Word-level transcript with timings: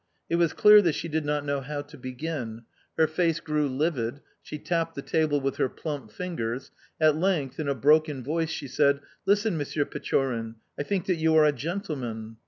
It 0.31 0.37
was 0.37 0.53
clear 0.53 0.81
that 0.81 0.95
she 0.95 1.07
did 1.07 1.25
not 1.25 1.45
know 1.45 1.61
how 1.61 1.83
to 1.83 1.95
begin; 1.95 2.63
her 2.97 3.05
face 3.05 3.39
grew 3.39 3.67
livid, 3.69 4.21
she 4.41 4.57
tapped 4.57 4.95
the 4.95 5.03
table 5.03 5.39
with 5.39 5.57
her 5.57 5.69
plump 5.69 6.09
fingers; 6.11 6.71
at 6.99 7.15
length, 7.17 7.59
in 7.59 7.67
a 7.67 7.75
broken 7.75 8.23
voice, 8.23 8.49
she 8.49 8.67
said: 8.67 9.01
"Listen, 9.27 9.57
Monsieur 9.59 9.85
Pechorin, 9.85 10.55
I 10.75 10.81
think 10.81 11.05
that 11.05 11.17
you 11.17 11.35
are 11.35 11.45
a 11.45 11.51
gentleman." 11.51 12.37